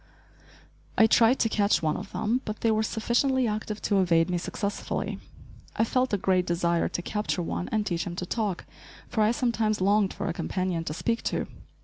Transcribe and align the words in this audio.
I 0.97 1.05
tried 1.05 1.37
to 1.41 1.47
catch 1.47 1.83
one 1.83 1.95
of 1.95 2.11
them, 2.11 2.41
but 2.43 2.61
they 2.61 2.71
were 2.71 2.81
sufficiently 2.81 3.47
active 3.47 3.83
to 3.83 4.01
evade 4.01 4.31
me 4.31 4.39
successfully. 4.39 5.19
I 5.75 5.83
felt 5.83 6.11
a 6.11 6.17
great 6.17 6.47
desire 6.47 6.89
to 6.89 7.03
capture 7.03 7.43
one 7.43 7.69
and 7.71 7.85
teach 7.85 8.05
him 8.05 8.15
to 8.15 8.25
talk, 8.25 8.65
for 9.07 9.21
I 9.21 9.29
sometimes 9.29 9.79
longed 9.79 10.11
for 10.11 10.25
a 10.27 10.33
companion 10.33 10.83
to 10.85 10.95
speak 10.95 11.21
to. 11.25 11.45